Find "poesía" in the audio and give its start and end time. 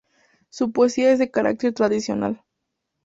0.71-1.11